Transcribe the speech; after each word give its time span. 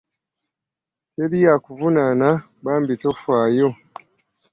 Teri 1.13 1.39
akuvunaana 1.55 2.29
bambi 2.63 2.93
tofaayo. 3.01 3.67